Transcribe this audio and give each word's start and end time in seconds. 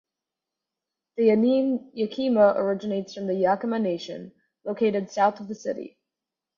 The 1.17 1.35
name 1.35 1.91
Yakima 1.93 2.55
originates 2.57 3.13
from 3.13 3.27
the 3.27 3.33
Yakama 3.35 3.79
Nation, 3.79 4.31
located 4.63 5.11
south 5.11 5.39
of 5.39 5.47
the 5.47 5.53
city. 5.53 5.99